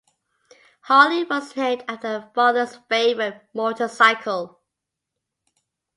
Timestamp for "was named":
1.25-1.83